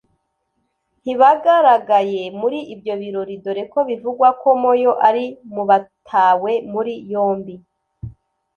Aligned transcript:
ntibagaragaye 1.01 2.21
muri 2.39 2.59
ibyo 2.73 2.93
birori 3.01 3.35
dore 3.43 3.63
ko 3.71 3.79
bivugwa 3.89 4.27
ko 4.41 4.47
Moyo 4.61 4.91
ari 5.07 5.25
mu 5.53 5.63
batawe 5.69 6.51
muri 6.73 6.93
yombi 7.11 7.55